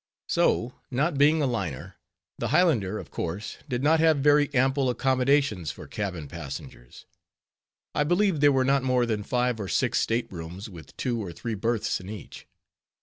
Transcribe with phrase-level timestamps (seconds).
[0.27, 1.93] So, not being a liner,
[2.39, 7.05] the Highlander of course did not have very ample accommodations for cabin passengers.
[7.93, 11.31] I believe there were not more than five or six state rooms, with two or
[11.31, 12.47] three berths in each.